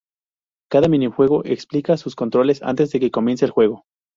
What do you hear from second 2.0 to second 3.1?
controles antes de